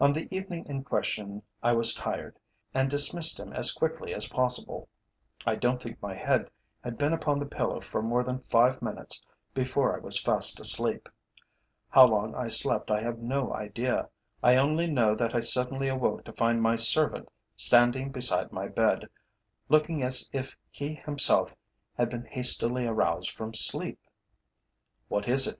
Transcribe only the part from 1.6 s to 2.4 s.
I was tired,